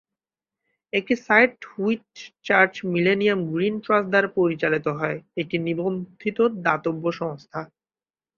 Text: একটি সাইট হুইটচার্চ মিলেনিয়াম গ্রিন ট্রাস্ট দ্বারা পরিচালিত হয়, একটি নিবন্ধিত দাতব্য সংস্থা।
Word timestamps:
একটি 0.93 1.13
সাইট 1.25 1.53
হুইটচার্চ 1.71 2.73
মিলেনিয়াম 2.93 3.39
গ্রিন 3.51 3.75
ট্রাস্ট 3.85 4.07
দ্বারা 4.09 4.29
পরিচালিত 4.37 4.85
হয়, 4.99 5.17
একটি 5.37 5.57
নিবন্ধিত 5.67 6.37
দাতব্য 6.65 7.03
সংস্থা। 7.19 7.59